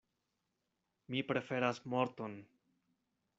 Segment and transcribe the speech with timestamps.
[1.15, 2.39] Mi preferas morton!